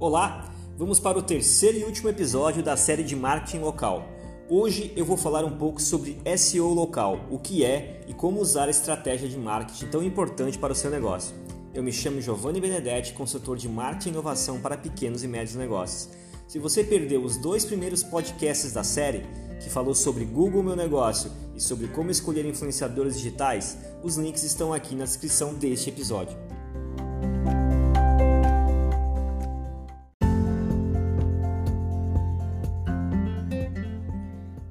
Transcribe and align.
Olá, 0.00 0.54
vamos 0.76 1.00
para 1.00 1.18
o 1.18 1.22
terceiro 1.22 1.76
e 1.76 1.82
último 1.82 2.08
episódio 2.08 2.62
da 2.62 2.76
série 2.76 3.02
de 3.02 3.16
marketing 3.16 3.58
local. 3.58 4.06
Hoje 4.48 4.92
eu 4.94 5.04
vou 5.04 5.16
falar 5.16 5.44
um 5.44 5.58
pouco 5.58 5.82
sobre 5.82 6.16
SEO 6.36 6.72
local, 6.72 7.26
o 7.28 7.36
que 7.36 7.64
é 7.64 8.02
e 8.06 8.14
como 8.14 8.40
usar 8.40 8.68
a 8.68 8.70
estratégia 8.70 9.28
de 9.28 9.36
marketing 9.36 9.86
tão 9.86 10.00
importante 10.00 10.56
para 10.56 10.72
o 10.72 10.76
seu 10.76 10.88
negócio. 10.88 11.34
Eu 11.74 11.82
me 11.82 11.92
chamo 11.92 12.20
Giovanni 12.20 12.60
Benedetti, 12.60 13.12
consultor 13.12 13.56
de 13.56 13.68
marketing 13.68 14.10
e 14.10 14.12
inovação 14.12 14.60
para 14.60 14.76
pequenos 14.76 15.24
e 15.24 15.26
médios 15.26 15.56
negócios. 15.56 16.10
Se 16.46 16.60
você 16.60 16.84
perdeu 16.84 17.24
os 17.24 17.36
dois 17.36 17.64
primeiros 17.64 18.04
podcasts 18.04 18.72
da 18.72 18.84
série, 18.84 19.26
que 19.60 19.68
falou 19.68 19.96
sobre 19.96 20.24
Google 20.24 20.62
Meu 20.62 20.76
Negócio 20.76 21.28
e 21.56 21.60
sobre 21.60 21.88
como 21.88 22.12
escolher 22.12 22.46
influenciadores 22.46 23.16
digitais, 23.16 23.76
os 24.04 24.16
links 24.16 24.44
estão 24.44 24.72
aqui 24.72 24.94
na 24.94 25.06
descrição 25.06 25.54
deste 25.54 25.90
episódio. 25.90 26.38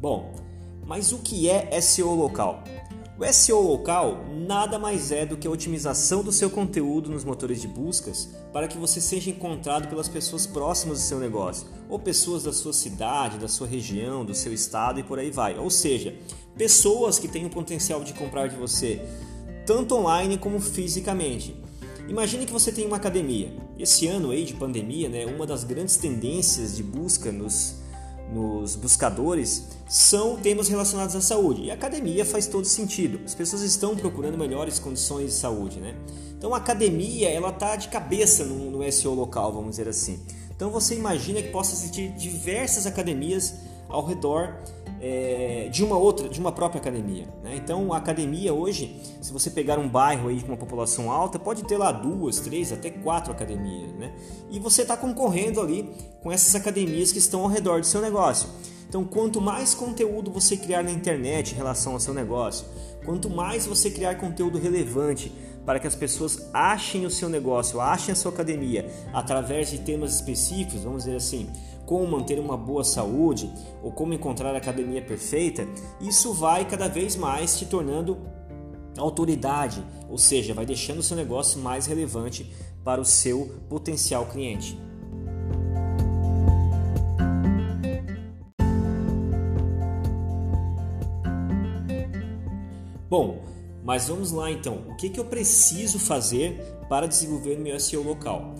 Bom, 0.07 0.31
mas 0.85 1.11
o 1.11 1.17
que 1.17 1.49
é 1.49 1.81
SEO 1.81 2.15
local? 2.15 2.63
O 3.19 3.33
SEO 3.33 3.61
local 3.61 4.23
nada 4.47 4.79
mais 4.79 5.11
é 5.11 5.25
do 5.25 5.35
que 5.35 5.45
a 5.45 5.51
otimização 5.51 6.23
do 6.23 6.31
seu 6.31 6.49
conteúdo 6.49 7.09
nos 7.09 7.25
motores 7.25 7.59
de 7.59 7.67
buscas 7.67 8.29
para 8.53 8.69
que 8.69 8.77
você 8.77 9.01
seja 9.01 9.29
encontrado 9.29 9.89
pelas 9.89 10.07
pessoas 10.07 10.47
próximas 10.47 10.99
do 10.99 11.03
seu 11.03 11.19
negócio, 11.19 11.67
ou 11.89 11.99
pessoas 11.99 12.43
da 12.43 12.53
sua 12.53 12.71
cidade, 12.71 13.37
da 13.37 13.49
sua 13.49 13.67
região, 13.67 14.23
do 14.23 14.33
seu 14.33 14.53
estado 14.53 15.01
e 15.01 15.03
por 15.03 15.19
aí 15.19 15.29
vai. 15.29 15.59
Ou 15.59 15.69
seja, 15.69 16.15
pessoas 16.57 17.19
que 17.19 17.27
têm 17.27 17.45
o 17.45 17.49
potencial 17.49 18.01
de 18.01 18.13
comprar 18.13 18.47
de 18.47 18.55
você, 18.55 19.01
tanto 19.65 19.93
online 19.93 20.37
como 20.37 20.61
fisicamente. 20.61 21.53
Imagine 22.07 22.45
que 22.45 22.53
você 22.53 22.71
tem 22.71 22.87
uma 22.87 22.95
academia. 22.95 23.53
Esse 23.77 24.07
ano 24.07 24.31
aí 24.31 24.45
de 24.45 24.53
pandemia, 24.53 25.09
né, 25.09 25.25
uma 25.25 25.45
das 25.45 25.65
grandes 25.65 25.97
tendências 25.97 26.77
de 26.77 26.81
busca 26.81 27.29
nos 27.29 27.85
nos 28.31 28.75
buscadores 28.75 29.67
são 29.87 30.35
temas 30.35 30.67
relacionados 30.67 31.15
à 31.15 31.21
saúde. 31.21 31.63
E 31.63 31.71
academia 31.71 32.25
faz 32.25 32.47
todo 32.47 32.65
sentido. 32.65 33.21
As 33.25 33.33
pessoas 33.33 33.61
estão 33.61 33.95
procurando 33.95 34.37
melhores 34.37 34.79
condições 34.79 35.27
de 35.27 35.33
saúde, 35.33 35.79
né? 35.79 35.95
Então 36.37 36.53
a 36.53 36.57
academia 36.57 37.29
ela 37.29 37.51
tá 37.51 37.75
de 37.75 37.87
cabeça 37.87 38.43
no, 38.43 38.69
no 38.69 38.91
SEO 38.91 39.13
local, 39.13 39.53
vamos 39.53 39.71
dizer 39.71 39.87
assim. 39.87 40.19
Então 40.55 40.69
você 40.69 40.95
imagina 40.95 41.41
que 41.41 41.49
possa 41.49 41.73
existir 41.73 42.11
diversas 42.13 42.85
academias 42.85 43.53
ao 43.87 44.05
redor 44.05 44.55
é, 45.01 45.69
de 45.71 45.83
uma 45.83 45.97
outra, 45.97 46.27
de 46.27 46.39
uma 46.39 46.51
própria 46.51 46.79
academia. 46.79 47.27
Né? 47.43 47.55
Então, 47.55 47.93
a 47.93 47.97
academia 47.97 48.53
hoje, 48.53 49.01
se 49.21 49.31
você 49.31 49.49
pegar 49.49 49.77
um 49.77 49.87
bairro 49.87 50.29
aí 50.29 50.41
com 50.41 50.47
uma 50.47 50.57
população 50.57 51.11
alta, 51.11 51.37
pode 51.37 51.63
ter 51.63 51.77
lá 51.77 51.91
duas, 51.91 52.39
três, 52.39 52.71
até 52.71 52.89
quatro 52.89 53.31
academias. 53.31 53.91
Né? 53.93 54.13
E 54.49 54.59
você 54.59 54.81
está 54.81 54.97
concorrendo 54.97 55.61
ali 55.61 55.89
com 56.21 56.31
essas 56.31 56.55
academias 56.55 57.11
que 57.11 57.19
estão 57.19 57.41
ao 57.41 57.47
redor 57.47 57.79
do 57.79 57.85
seu 57.85 58.01
negócio. 58.01 58.49
Então, 58.89 59.03
quanto 59.03 59.41
mais 59.41 59.73
conteúdo 59.73 60.31
você 60.31 60.55
criar 60.55 60.81
na 60.81 60.91
internet 60.91 61.51
em 61.51 61.55
relação 61.57 61.93
ao 61.93 61.99
seu 61.99 62.13
negócio, 62.13 62.65
quanto 63.03 63.29
mais 63.29 63.65
você 63.65 63.91
criar 63.91 64.15
conteúdo 64.15 64.57
relevante 64.57 65.31
para 65.65 65.79
que 65.79 65.87
as 65.87 65.95
pessoas 65.95 66.47
achem 66.53 67.05
o 67.05 67.09
seu 67.09 67.27
negócio, 67.27 67.81
achem 67.81 68.13
a 68.13 68.15
sua 68.15 68.31
academia 68.31 68.89
através 69.11 69.69
de 69.69 69.79
temas 69.79 70.15
específicos, 70.15 70.83
vamos 70.83 71.03
dizer 71.03 71.17
assim, 71.17 71.49
como 71.87 72.05
manter 72.05 72.37
uma 72.37 72.57
boa 72.57 72.83
saúde 72.83 73.49
ou 73.81 73.93
como 73.93 74.13
encontrar 74.13 74.53
a 74.53 74.57
academia 74.57 75.01
perfeita, 75.01 75.65
isso 76.01 76.33
vai 76.33 76.67
cada 76.67 76.89
vez 76.89 77.15
mais 77.15 77.57
te 77.57 77.65
tornando 77.65 78.17
autoridade, 78.97 79.81
ou 80.09 80.17
seja, 80.17 80.53
vai 80.53 80.65
deixando 80.65 80.99
o 80.99 81.03
seu 81.03 81.15
negócio 81.15 81.61
mais 81.61 81.85
relevante 81.85 82.51
para 82.83 82.99
o 82.99 83.05
seu 83.05 83.55
potencial 83.69 84.25
cliente. 84.25 84.77
Bom, 93.09 93.41
mas 93.81 94.09
vamos 94.09 94.33
lá 94.33 94.51
então. 94.51 94.83
O 94.89 94.97
que, 94.97 95.09
que 95.09 95.19
eu 95.21 95.25
preciso 95.25 95.97
fazer 95.97 96.61
para 96.89 97.07
desenvolver 97.07 97.57
meu 97.57 97.79
SEO 97.79 98.03
local? 98.03 98.55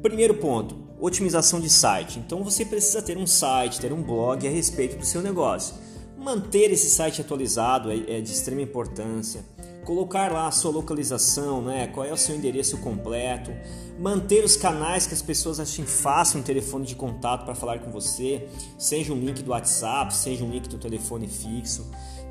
Primeiro 0.00 0.34
ponto: 0.34 0.87
otimização 1.00 1.60
de 1.60 1.70
site. 1.70 2.18
Então 2.18 2.42
você 2.42 2.64
precisa 2.64 3.02
ter 3.02 3.16
um 3.16 3.26
site, 3.26 3.80
ter 3.80 3.92
um 3.92 4.02
blog 4.02 4.46
a 4.46 4.50
respeito 4.50 4.96
do 4.96 5.04
seu 5.04 5.22
negócio. 5.22 5.74
Manter 6.16 6.72
esse 6.72 6.90
site 6.90 7.20
atualizado 7.20 7.90
é, 7.90 8.18
é 8.18 8.20
de 8.20 8.32
extrema 8.32 8.62
importância. 8.62 9.44
Colocar 9.84 10.30
lá 10.30 10.48
a 10.48 10.50
sua 10.50 10.70
localização, 10.70 11.62
né? 11.62 11.86
qual 11.86 12.04
é 12.04 12.12
o 12.12 12.16
seu 12.16 12.36
endereço 12.36 12.76
completo. 12.78 13.50
Manter 13.98 14.44
os 14.44 14.56
canais 14.56 15.06
que 15.06 15.14
as 15.14 15.22
pessoas 15.22 15.58
achem 15.58 15.86
fácil 15.86 16.40
um 16.40 16.42
telefone 16.42 16.84
de 16.84 16.94
contato 16.94 17.44
para 17.44 17.54
falar 17.54 17.78
com 17.78 17.90
você, 17.90 18.46
seja 18.76 19.12
um 19.12 19.16
link 19.18 19.42
do 19.42 19.52
WhatsApp, 19.52 20.14
seja 20.14 20.44
um 20.44 20.50
link 20.50 20.68
do 20.68 20.76
telefone 20.76 21.26
fixo 21.26 21.86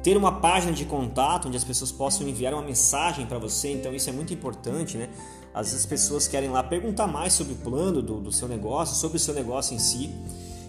ter 0.08 0.16
uma 0.16 0.40
página 0.40 0.72
de 0.72 0.86
contato 0.86 1.50
onde 1.50 1.58
as 1.58 1.66
pessoas 1.66 1.92
possam 1.92 2.26
enviar 2.26 2.54
uma 2.54 2.62
mensagem 2.62 3.26
para 3.26 3.38
você, 3.38 3.74
então 3.74 3.94
isso 3.94 4.10
é 4.10 4.14
muito 4.14 4.34
importante, 4.34 4.96
né? 4.96 5.10
Às 5.54 5.68
vezes 5.68 5.82
as 5.82 5.86
pessoas 5.86 6.28
querem 6.28 6.50
lá 6.50 6.64
perguntar 6.64 7.08
mais 7.08 7.34
sobre 7.34 7.54
o 7.54 7.58
plano 7.58 8.02
do, 8.02 8.20
do 8.20 8.32
seu 8.32 8.48
negócio, 8.48 8.96
sobre 8.96 9.18
o 9.18 9.20
seu 9.20 9.34
negócio 9.34 9.76
em 9.76 9.80
si. 9.80 10.10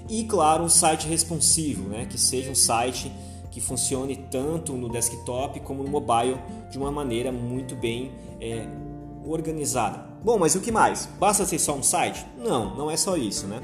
E 0.09 0.25
claro, 0.25 0.65
um 0.65 0.69
site 0.69 1.07
responsivo, 1.07 1.89
né? 1.89 2.07
Que 2.07 2.19
seja 2.19 2.51
um 2.51 2.55
site 2.55 3.13
que 3.51 3.61
funcione 3.61 4.17
tanto 4.31 4.73
no 4.73 4.89
desktop 4.89 5.61
como 5.61 5.83
no 5.83 5.91
mobile 5.91 6.39
de 6.71 6.79
uma 6.79 6.91
maneira 6.91 7.31
muito 7.33 7.75
bem 7.75 8.13
é, 8.41 8.67
organizada. 9.25 10.07
Bom, 10.23 10.39
mas 10.39 10.55
o 10.55 10.61
que 10.61 10.73
mais? 10.73 11.07
Basta 11.19 11.45
ser 11.45 11.59
só 11.59 11.75
um 11.75 11.83
site? 11.83 12.25
Não, 12.37 12.77
não 12.77 12.91
é 12.91 12.97
só 12.97 13.17
isso, 13.17 13.47
né? 13.47 13.61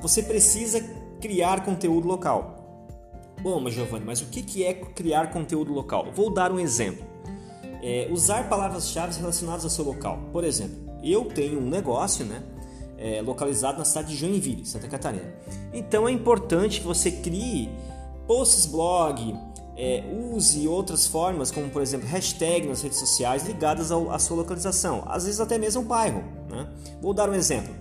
Você 0.00 0.22
precisa 0.22 0.80
criar 1.20 1.64
conteúdo 1.64 2.06
local. 2.06 2.58
Bom, 3.40 3.60
mas 3.60 3.74
Giovanni, 3.74 4.04
mas 4.04 4.20
o 4.20 4.26
que 4.26 4.64
é 4.64 4.74
criar 4.74 5.30
conteúdo 5.30 5.72
local? 5.72 6.08
Vou 6.12 6.32
dar 6.32 6.50
um 6.52 6.58
exemplo. 6.58 7.06
É, 7.82 8.08
usar 8.10 8.48
palavras-chave 8.48 9.18
relacionadas 9.18 9.64
ao 9.64 9.70
seu 9.70 9.84
local. 9.84 10.18
Por 10.32 10.44
exemplo, 10.44 10.76
eu 11.02 11.24
tenho 11.26 11.60
um 11.60 11.68
negócio, 11.68 12.24
né? 12.24 12.42
É, 12.96 13.22
localizado 13.22 13.78
na 13.78 13.84
cidade 13.84 14.08
de 14.08 14.16
Joinville, 14.16 14.66
Santa 14.66 14.88
Catarina. 14.88 15.32
Então 15.72 16.08
é 16.08 16.10
importante 16.10 16.80
que 16.80 16.86
você 16.86 17.12
crie 17.12 17.68
posts 18.26 18.66
blog, 18.66 19.36
é, 19.76 20.02
use 20.34 20.66
outras 20.66 21.06
formas, 21.06 21.52
como 21.52 21.70
por 21.70 21.80
exemplo 21.80 22.08
hashtag 22.08 22.66
nas 22.66 22.82
redes 22.82 22.98
sociais 22.98 23.46
ligadas 23.46 23.92
ao, 23.92 24.10
à 24.10 24.18
sua 24.18 24.38
localização, 24.38 25.04
às 25.06 25.24
vezes 25.24 25.38
até 25.38 25.56
mesmo 25.56 25.82
bairro. 25.82 26.24
Né? 26.50 26.68
Vou 27.00 27.14
dar 27.14 27.30
um 27.30 27.34
exemplo. 27.34 27.72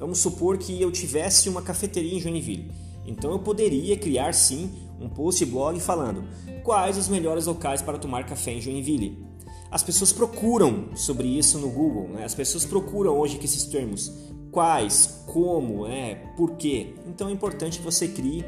Vamos 0.00 0.18
supor 0.18 0.56
que 0.56 0.80
eu 0.80 0.90
tivesse 0.90 1.50
uma 1.50 1.60
cafeteria 1.60 2.16
em 2.16 2.20
Joinville. 2.20 2.72
Então 3.06 3.30
eu 3.30 3.38
poderia 3.38 3.96
criar 3.98 4.32
sim 4.32 4.72
um 4.98 5.08
post 5.08 5.44
blog 5.44 5.78
falando 5.78 6.24
quais 6.64 6.96
os 6.96 7.08
melhores 7.08 7.46
locais 7.46 7.82
para 7.82 7.98
tomar 7.98 8.24
café 8.24 8.52
em 8.52 8.60
Joinville. 8.60 9.31
As 9.72 9.82
pessoas 9.82 10.12
procuram 10.12 10.94
sobre 10.94 11.26
isso 11.26 11.58
no 11.58 11.70
Google, 11.70 12.06
né? 12.08 12.26
as 12.26 12.34
pessoas 12.34 12.66
procuram 12.66 13.18
hoje 13.18 13.38
que 13.38 13.46
esses 13.46 13.64
termos 13.64 14.12
quais, 14.50 15.24
como, 15.26 15.86
é, 15.86 16.16
por 16.36 16.56
quê. 16.56 16.94
Então 17.06 17.30
é 17.30 17.32
importante 17.32 17.78
que 17.78 17.84
você 17.84 18.06
crie, 18.06 18.44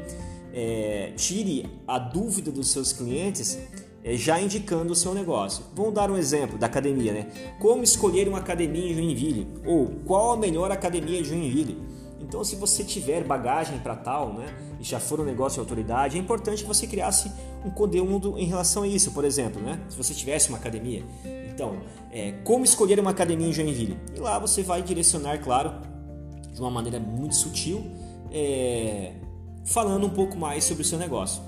é, 0.53 1.13
tire 1.17 1.67
a 1.87 1.97
dúvida 1.97 2.51
dos 2.51 2.67
seus 2.67 2.93
clientes 2.93 3.57
é, 4.03 4.15
já 4.15 4.39
indicando 4.39 4.93
o 4.93 4.95
seu 4.95 5.15
negócio. 5.15 5.65
Vamos 5.73 5.95
dar 5.95 6.11
um 6.11 6.15
exemplo 6.15 6.59
da 6.59 6.67
academia, 6.67 7.11
né? 7.11 7.55
Como 7.59 7.83
escolher 7.83 8.27
uma 8.27 8.37
academia 8.37 8.91
em 8.91 8.93
Joinville? 8.93 9.47
Ou 9.65 9.87
qual 10.05 10.33
a 10.33 10.37
melhor 10.37 10.71
academia 10.71 11.23
de 11.23 11.29
Joinville? 11.29 11.81
Então, 12.27 12.43
se 12.43 12.55
você 12.55 12.83
tiver 12.83 13.23
bagagem 13.23 13.77
para 13.79 13.95
tal, 13.95 14.33
né, 14.33 14.47
e 14.79 14.83
já 14.83 14.99
for 14.99 15.19
um 15.19 15.23
negócio 15.23 15.57
de 15.57 15.59
autoridade, 15.59 16.17
é 16.17 16.19
importante 16.19 16.63
que 16.63 16.67
você 16.67 16.87
criasse 16.87 17.31
um 17.63 17.69
conteúdo 17.69 18.37
em 18.39 18.45
relação 18.45 18.81
a 18.81 18.87
isso, 18.87 19.11
por 19.11 19.23
exemplo, 19.23 19.61
né? 19.61 19.79
Se 19.89 19.95
você 19.95 20.13
tivesse 20.13 20.49
uma 20.49 20.57
academia. 20.57 21.03
Então, 21.53 21.77
é, 22.11 22.31
como 22.43 22.65
escolher 22.65 22.99
uma 22.99 23.11
academia 23.11 23.47
em 23.47 23.53
Joinville? 23.53 23.97
E 24.15 24.19
lá 24.19 24.39
você 24.39 24.63
vai 24.63 24.81
direcionar, 24.81 25.37
claro, 25.43 25.73
de 26.51 26.59
uma 26.59 26.71
maneira 26.71 26.99
muito 26.99 27.35
sutil, 27.35 27.85
é, 28.31 29.13
falando 29.63 30.07
um 30.07 30.09
pouco 30.09 30.35
mais 30.35 30.63
sobre 30.63 30.81
o 30.81 30.85
seu 30.85 30.97
negócio. 30.97 31.41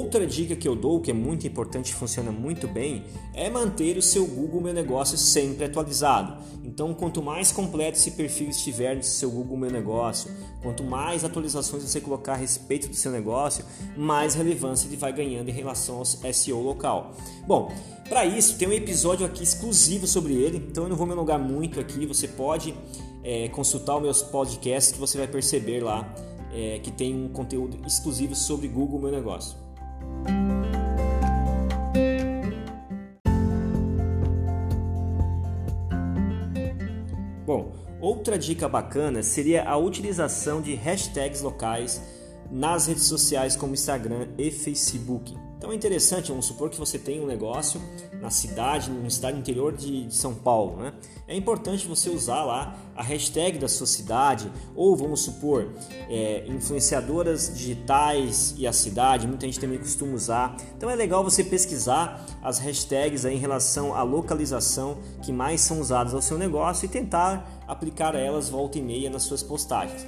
Outra 0.00 0.26
dica 0.26 0.56
que 0.56 0.66
eu 0.66 0.74
dou, 0.74 0.98
que 0.98 1.10
é 1.10 1.14
muito 1.14 1.46
importante 1.46 1.90
e 1.90 1.94
funciona 1.94 2.32
muito 2.32 2.66
bem, 2.66 3.04
é 3.34 3.50
manter 3.50 3.98
o 3.98 4.02
seu 4.02 4.26
Google 4.26 4.62
Meu 4.62 4.72
Negócio 4.72 5.18
sempre 5.18 5.66
atualizado. 5.66 6.42
Então, 6.64 6.94
quanto 6.94 7.22
mais 7.22 7.52
completo 7.52 7.98
esse 7.98 8.12
perfil 8.12 8.48
estiver 8.48 8.96
no 8.96 9.02
seu 9.02 9.30
Google 9.30 9.58
Meu 9.58 9.70
Negócio, 9.70 10.30
quanto 10.62 10.82
mais 10.82 11.22
atualizações 11.22 11.82
você 11.82 12.00
colocar 12.00 12.32
a 12.32 12.36
respeito 12.36 12.88
do 12.88 12.94
seu 12.94 13.12
negócio, 13.12 13.62
mais 13.94 14.34
relevância 14.34 14.88
ele 14.88 14.96
vai 14.96 15.12
ganhando 15.12 15.50
em 15.50 15.52
relação 15.52 15.98
ao 15.98 16.06
SEO 16.06 16.62
local. 16.62 17.12
Bom, 17.46 17.70
para 18.08 18.24
isso 18.24 18.56
tem 18.56 18.68
um 18.68 18.72
episódio 18.72 19.26
aqui 19.26 19.42
exclusivo 19.42 20.06
sobre 20.06 20.32
ele, 20.32 20.56
então 20.70 20.84
eu 20.84 20.88
não 20.88 20.96
vou 20.96 21.06
me 21.06 21.12
alongar 21.12 21.38
muito 21.38 21.78
aqui. 21.78 22.06
Você 22.06 22.26
pode 22.26 22.74
é, 23.22 23.50
consultar 23.50 23.96
os 23.96 24.02
meus 24.02 24.22
podcasts 24.22 24.92
que 24.92 24.98
você 24.98 25.18
vai 25.18 25.28
perceber 25.28 25.80
lá 25.84 26.10
é, 26.54 26.78
que 26.78 26.90
tem 26.90 27.14
um 27.14 27.28
conteúdo 27.28 27.86
exclusivo 27.86 28.34
sobre 28.34 28.66
Google 28.66 28.98
Meu 28.98 29.10
Negócio. 29.10 29.68
Outra 38.20 38.38
dica 38.38 38.68
bacana 38.68 39.22
seria 39.22 39.64
a 39.64 39.78
utilização 39.78 40.60
de 40.60 40.74
hashtags 40.74 41.40
locais 41.40 42.02
nas 42.50 42.86
redes 42.86 43.04
sociais 43.04 43.56
como 43.56 43.72
Instagram 43.72 44.28
e 44.36 44.50
Facebook. 44.50 45.34
Então 45.60 45.72
é 45.72 45.74
interessante, 45.74 46.30
vamos 46.30 46.46
supor 46.46 46.70
que 46.70 46.78
você 46.78 46.98
tem 46.98 47.20
um 47.20 47.26
negócio 47.26 47.82
na 48.18 48.30
cidade, 48.30 48.90
no 48.90 49.06
estado 49.06 49.36
interior 49.36 49.76
de, 49.76 50.06
de, 50.06 50.14
São 50.14 50.34
Paulo, 50.34 50.78
né? 50.78 50.94
É 51.28 51.36
importante 51.36 51.86
você 51.86 52.08
usar 52.08 52.44
lá 52.44 52.78
a 52.96 53.02
hashtag 53.02 53.58
da 53.58 53.68
sua 53.68 53.86
cidade, 53.86 54.50
ou 54.74 54.96
vamos 54.96 55.20
supor, 55.20 55.68
é, 56.08 56.46
influenciadoras 56.48 57.54
digitais 57.54 58.54
e 58.56 58.66
a 58.66 58.72
cidade, 58.72 59.28
muita 59.28 59.44
gente 59.44 59.60
também 59.60 59.78
costuma 59.78 60.14
usar. 60.14 60.56
Então 60.74 60.88
é 60.88 60.94
legal 60.94 61.22
você 61.22 61.44
pesquisar 61.44 62.24
as 62.42 62.58
hashtags 62.58 63.26
em 63.26 63.36
relação 63.36 63.94
à 63.94 64.02
localização 64.02 64.96
que 65.20 65.30
mais 65.30 65.60
são 65.60 65.78
usadas 65.78 66.14
ao 66.14 66.22
seu 66.22 66.38
negócio 66.38 66.86
e 66.86 66.88
tentar 66.88 67.60
aplicar 67.68 68.14
elas 68.14 68.48
volta 68.48 68.78
e 68.78 68.82
meia 68.82 69.10
nas 69.10 69.24
suas 69.24 69.42
postagens. 69.42 70.06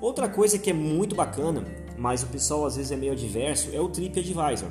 Outra 0.00 0.28
coisa 0.28 0.60
que 0.60 0.70
é 0.70 0.72
muito 0.72 1.16
bacana, 1.16 1.66
mas 1.98 2.22
o 2.22 2.28
pessoal 2.28 2.64
às 2.64 2.76
vezes 2.76 2.92
é 2.92 2.96
meio 2.96 3.12
adverso, 3.12 3.68
é 3.72 3.80
o 3.80 3.88
TripAdvisor. 3.88 4.70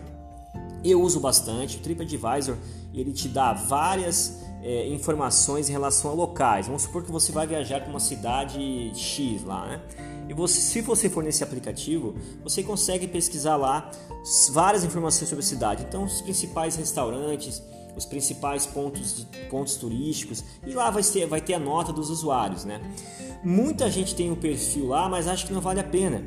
Eu 0.84 1.02
uso 1.02 1.20
bastante 1.20 1.78
o 1.78 1.80
TripAdvisor 1.80 2.58
ele 2.94 3.12
te 3.12 3.28
dá 3.28 3.54
várias 3.54 4.42
é, 4.62 4.88
informações 4.88 5.70
em 5.70 5.72
relação 5.72 6.12
a 6.12 6.14
locais. 6.14 6.68
Vamos 6.68 6.84
supor 6.84 7.04
que 7.04 7.12
você 7.12 7.32
vai 7.32 7.48
viajar 7.48 7.82
para 7.82 7.90
uma 7.90 8.00
cidade 8.00 8.92
X 8.94 9.44
lá, 9.44 9.66
né? 9.68 9.82
E 10.30 10.34
você, 10.34 10.62
se 10.62 10.82
você 10.82 11.10
for 11.10 11.24
nesse 11.24 11.44
aplicativo, 11.44 12.16
você 12.44 12.64
consegue 12.64 13.08
pesquisar 13.08 13.58
lá 13.58 13.90
várias 14.52 14.84
informações 14.84 15.28
sobre 15.28 15.44
a 15.44 15.48
cidade. 15.48 15.84
Então, 15.88 16.04
os 16.04 16.22
principais 16.22 16.76
restaurantes, 16.76 17.62
os 17.96 18.06
principais 18.06 18.66
pontos, 18.66 19.18
de, 19.18 19.26
pontos 19.50 19.76
turísticos 19.76 20.44
e 20.66 20.74
lá 20.74 20.90
vai 20.90 21.04
ter, 21.04 21.26
vai 21.26 21.42
ter 21.42 21.56
a 21.56 21.60
nota 21.60 21.92
dos 21.92 22.10
usuários, 22.10 22.64
né? 22.64 22.80
Muita 23.44 23.90
gente 23.90 24.16
tem 24.16 24.32
um 24.32 24.36
perfil 24.36 24.88
lá, 24.88 25.10
mas 25.10 25.28
acha 25.28 25.46
que 25.46 25.54
não 25.54 25.62
vale 25.62 25.80
a 25.80 25.84
pena 25.84 26.24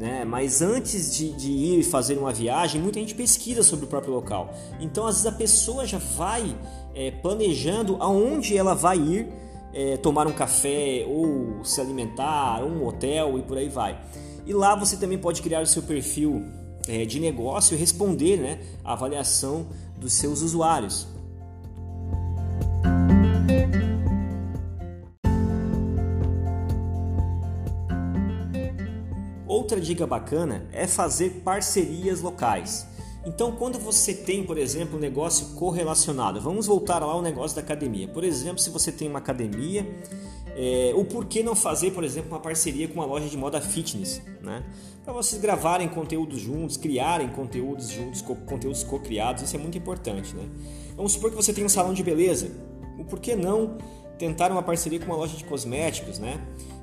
né? 0.00 0.24
Mas 0.24 0.62
antes 0.62 1.14
de, 1.14 1.30
de 1.32 1.52
ir 1.52 1.82
fazer 1.84 2.16
uma 2.16 2.32
viagem, 2.32 2.80
muita 2.80 2.98
gente 2.98 3.14
pesquisa 3.14 3.62
sobre 3.62 3.84
o 3.84 3.88
próprio 3.88 4.14
local. 4.14 4.54
Então, 4.80 5.06
às 5.06 5.16
vezes 5.16 5.26
a 5.26 5.36
pessoa 5.36 5.86
já 5.86 5.98
vai 5.98 6.56
é, 6.94 7.10
planejando 7.10 7.98
aonde 8.00 8.56
ela 8.56 8.74
vai 8.74 8.96
ir 8.96 9.28
é, 9.74 9.98
tomar 9.98 10.26
um 10.26 10.32
café 10.32 11.04
ou 11.06 11.62
se 11.62 11.82
alimentar, 11.82 12.62
ou 12.62 12.70
um 12.70 12.86
hotel 12.86 13.38
e 13.38 13.42
por 13.42 13.58
aí 13.58 13.68
vai. 13.68 14.00
E 14.46 14.54
lá 14.54 14.74
você 14.74 14.96
também 14.96 15.18
pode 15.18 15.42
criar 15.42 15.60
o 15.60 15.66
seu 15.66 15.82
perfil 15.82 16.46
é, 16.88 17.04
de 17.04 17.20
negócio 17.20 17.74
e 17.74 17.78
responder 17.78 18.38
né, 18.38 18.58
a 18.82 18.94
avaliação 18.94 19.66
dos 19.98 20.14
seus 20.14 20.40
usuários. 20.40 21.06
Outra 29.50 29.80
dica 29.80 30.06
bacana 30.06 30.64
é 30.72 30.86
fazer 30.86 31.42
parcerias 31.44 32.20
locais. 32.20 32.86
Então, 33.26 33.50
quando 33.50 33.80
você 33.80 34.14
tem, 34.14 34.44
por 34.44 34.56
exemplo, 34.56 34.96
um 34.96 35.00
negócio 35.00 35.56
correlacionado, 35.56 36.40
vamos 36.40 36.68
voltar 36.68 37.00
lá 37.00 37.12
ao 37.12 37.20
negócio 37.20 37.56
da 37.56 37.60
academia. 37.60 38.06
Por 38.06 38.22
exemplo, 38.22 38.60
se 38.60 38.70
você 38.70 38.92
tem 38.92 39.08
uma 39.08 39.18
academia, 39.18 39.84
é, 40.54 40.92
o 40.94 41.04
porquê 41.04 41.42
não 41.42 41.56
fazer, 41.56 41.90
por 41.90 42.04
exemplo, 42.04 42.30
uma 42.30 42.38
parceria 42.38 42.86
com 42.86 42.94
uma 42.94 43.04
loja 43.04 43.28
de 43.28 43.36
moda 43.36 43.60
fitness, 43.60 44.22
né? 44.40 44.62
Para 45.04 45.12
vocês 45.12 45.42
gravarem 45.42 45.88
conteúdos 45.88 46.38
juntos, 46.38 46.76
criarem 46.76 47.28
conteúdos 47.30 47.88
juntos, 47.88 48.22
co 48.22 48.36
conteúdos 48.36 48.84
co-criados, 48.84 49.42
isso 49.42 49.56
é 49.56 49.58
muito 49.58 49.76
importante, 49.76 50.32
né? 50.32 50.48
Vamos 50.94 51.10
supor 51.10 51.28
que 51.28 51.36
você 51.36 51.52
tem 51.52 51.64
um 51.64 51.68
salão 51.68 51.92
de 51.92 52.04
beleza, 52.04 52.52
o 52.96 53.04
porquê 53.04 53.34
não 53.34 53.78
tentar 54.16 54.52
uma 54.52 54.62
parceria 54.62 55.00
com 55.00 55.06
uma 55.06 55.16
loja 55.16 55.36
de 55.36 55.42
cosméticos, 55.42 56.20
né? 56.20 56.40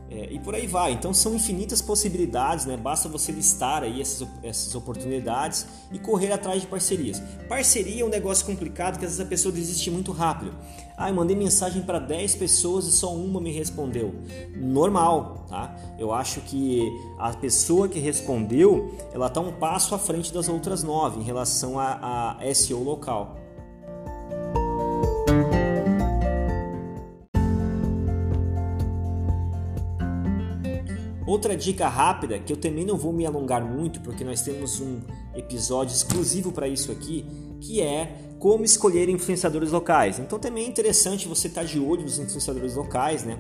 É, 0.09 0.31
e 0.31 0.39
por 0.39 0.56
aí 0.56 0.65
vai. 0.65 0.94
Então 0.94 1.13
são 1.13 1.36
infinitas 1.36 1.81
possibilidades, 1.81 2.65
né? 2.65 2.77
Basta 2.77 3.09
você 3.09 3.31
listar 3.31 3.83
aí 3.83 4.01
essas, 4.01 4.27
essas 4.42 4.74
oportunidades 4.74 5.65
e 5.92 6.00
correr 6.00 6.31
atrás 6.31 6.62
de 6.62 6.68
parcerias. 6.68 7.21
Parceria 7.50 8.04
é 8.04 8.06
um 8.06 8.09
negócio 8.09 8.45
complicado 8.45 8.98
que 8.98 9.06
às 9.06 9.12
vezes 9.12 9.19
a 9.19 9.25
pessoa 9.25 9.51
desiste 9.51 9.92
muito 9.92 10.12
rápido. 10.12 10.54
Ah, 10.95 11.09
eu 11.09 11.15
mandei 11.15 11.36
mensagem 11.36 11.81
para 11.81 12.00
10 12.00 12.36
pessoas 12.36 12.88
e 12.88 12.92
só 12.92 13.13
uma 13.13 13.39
me 13.39 13.51
respondeu. 13.51 14.15
Normal, 14.56 15.45
tá? 15.48 15.75
Eu 16.00 16.13
acho 16.13 16.42
que 16.42 16.81
a 17.19 17.31
pessoa 17.33 17.88
que 17.88 18.00
respondeu, 18.00 18.95
ela 19.13 19.27
está 19.27 19.39
um 19.39 19.51
passo 19.51 19.94
à 19.94 20.00
frente 20.00 20.33
das 20.33 20.48
outras 20.48 20.83
nove 20.83 21.19
em 21.19 21.24
relação 21.24 21.80
a, 21.80 22.38
a 22.39 22.56
SEO 22.56 22.81
local. 22.81 23.47
Outra 31.27 31.57
dica 31.57 31.89
rápida, 31.89 32.39
que 32.39 32.53
eu 32.53 32.56
também 32.56 32.85
não 32.85 32.95
vou 32.95 33.12
me 33.12 33.25
alongar 33.25 33.62
muito, 33.62 34.00
porque 34.00 34.24
nós 34.24 34.41
temos 34.41 34.79
um 34.79 35.01
episódio 35.35 35.94
exclusivo 35.94 36.53
para 36.53 36.69
isso 36.69 36.89
aqui, 36.89 37.25
que 37.59 37.81
é 37.81 38.15
como 38.39 38.63
escolher 38.63 39.09
influenciadores 39.09 39.74
locais. 39.74 40.19
Então 40.19 40.39
também 40.39 40.63
é 40.63 40.68
interessante 40.69 41.27
você 41.27 41.50
estar 41.50 41.62
tá 41.62 41.68
de 41.68 41.81
olho 41.81 42.03
nos 42.03 42.18
influenciadores 42.18 42.75
locais, 42.75 43.25
né? 43.25 43.39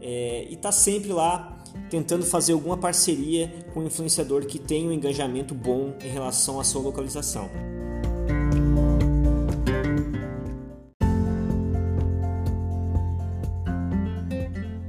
É, 0.00 0.46
e 0.48 0.54
estar 0.54 0.70
tá 0.70 0.72
sempre 0.72 1.12
lá 1.12 1.62
tentando 1.90 2.24
fazer 2.24 2.54
alguma 2.54 2.78
parceria 2.78 3.52
com 3.74 3.80
um 3.80 3.86
influenciador 3.86 4.46
que 4.46 4.58
tenha 4.58 4.88
um 4.88 4.92
engajamento 4.92 5.54
bom 5.54 5.92
em 6.02 6.08
relação 6.08 6.58
à 6.58 6.64
sua 6.64 6.80
localização. 6.80 7.50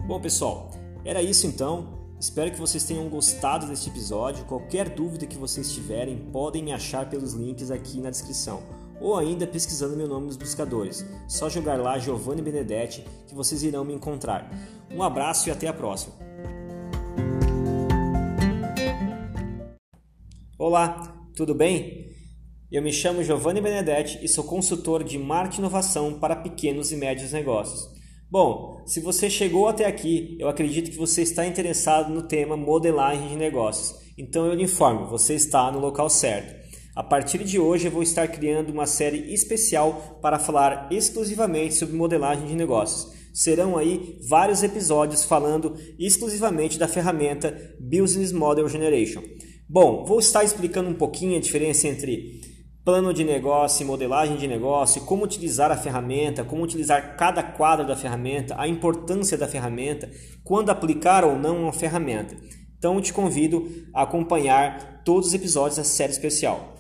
Bom, 0.07 0.21
pessoal, 0.21 0.71
era 1.03 1.21
isso 1.21 1.45
então. 1.45 1.98
Espero 2.19 2.51
que 2.51 2.59
vocês 2.59 2.83
tenham 2.83 3.07
gostado 3.07 3.65
deste 3.65 3.89
episódio. 3.89 4.43
Qualquer 4.43 4.89
dúvida 4.89 5.25
que 5.25 5.37
vocês 5.37 5.71
tiverem, 5.71 6.17
podem 6.33 6.61
me 6.61 6.73
achar 6.73 7.09
pelos 7.09 7.31
links 7.33 7.71
aqui 7.71 8.01
na 8.01 8.09
descrição 8.09 8.61
ou 8.99 9.17
ainda 9.17 9.47
pesquisando 9.47 9.95
meu 9.95 10.05
nome 10.05 10.25
nos 10.25 10.35
buscadores. 10.35 11.05
Só 11.29 11.47
jogar 11.47 11.79
lá 11.79 11.97
Giovanni 11.97 12.41
Benedetti 12.41 13.05
que 13.25 13.33
vocês 13.33 13.63
irão 13.63 13.85
me 13.85 13.93
encontrar. 13.93 14.51
Um 14.91 15.01
abraço 15.01 15.47
e 15.47 15.51
até 15.51 15.69
a 15.69 15.73
próxima. 15.73 16.13
Olá, 20.57 21.25
tudo 21.37 21.55
bem? 21.55 22.09
Eu 22.69 22.83
me 22.83 22.91
chamo 22.91 23.23
Giovanni 23.23 23.61
Benedetti 23.61 24.19
e 24.21 24.27
sou 24.27 24.43
consultor 24.43 25.05
de 25.05 25.17
marketing 25.17 25.61
e 25.61 25.63
inovação 25.63 26.19
para 26.19 26.35
pequenos 26.35 26.91
e 26.91 26.97
médios 26.97 27.31
negócios. 27.31 27.98
Bom, 28.31 28.83
se 28.85 28.99
você 28.99 29.27
chegou 29.27 29.67
até 29.67 29.87
aqui, 29.87 30.37
eu 30.39 30.47
acredito 30.47 30.91
que 30.91 30.97
você 30.97 31.23
está 31.23 31.47
interessado 31.47 32.13
no 32.13 32.21
tema 32.21 32.55
modelagem 32.55 33.27
de 33.27 33.35
negócios. 33.35 33.99
Então 34.15 34.45
eu 34.45 34.53
lhe 34.53 34.65
informo, 34.65 35.07
você 35.07 35.33
está 35.33 35.71
no 35.71 35.79
local 35.79 36.07
certo. 36.11 36.53
A 36.95 37.03
partir 37.03 37.43
de 37.43 37.57
hoje 37.57 37.87
eu 37.87 37.91
vou 37.91 38.03
estar 38.03 38.27
criando 38.27 38.69
uma 38.69 38.85
série 38.85 39.33
especial 39.33 40.19
para 40.21 40.37
falar 40.37 40.89
exclusivamente 40.91 41.73
sobre 41.73 41.95
modelagem 41.95 42.45
de 42.45 42.53
negócios. 42.53 43.11
Serão 43.33 43.75
aí 43.75 44.19
vários 44.21 44.61
episódios 44.61 45.25
falando 45.25 45.75
exclusivamente 45.97 46.77
da 46.77 46.87
ferramenta 46.87 47.75
Business 47.79 48.31
Model 48.31 48.69
Generation. 48.69 49.23
Bom, 49.67 50.05
vou 50.05 50.19
estar 50.19 50.43
explicando 50.43 50.87
um 50.87 50.95
pouquinho 50.95 51.35
a 51.35 51.41
diferença 51.41 51.87
entre 51.87 52.41
plano 52.89 53.13
de 53.13 53.23
negócio, 53.23 53.85
modelagem 53.85 54.35
de 54.35 54.47
negócio, 54.47 55.05
como 55.05 55.23
utilizar 55.23 55.71
a 55.71 55.77
ferramenta, 55.77 56.43
como 56.43 56.63
utilizar 56.63 57.15
cada 57.15 57.43
quadro 57.43 57.85
da 57.85 57.95
ferramenta, 57.95 58.55
a 58.57 58.67
importância 58.67 59.37
da 59.37 59.47
ferramenta, 59.47 60.09
quando 60.43 60.71
aplicar 60.71 61.23
ou 61.23 61.37
não 61.37 61.61
uma 61.61 61.71
ferramenta. 61.71 62.35
Então 62.79 62.99
te 62.99 63.13
convido 63.13 63.69
a 63.93 64.01
acompanhar 64.01 65.03
todos 65.05 65.27
os 65.27 65.33
episódios 65.35 65.77
da 65.77 65.83
série 65.83 66.13
especial. 66.13 66.78